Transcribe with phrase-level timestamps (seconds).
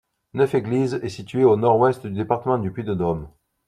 [0.33, 3.29] Neuf-Église est située au nord-ouest du département du Puy-de-Dôme.